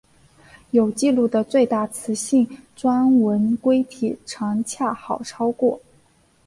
[0.71, 5.79] 有纪录的最大雌性钻纹龟体长恰好超过。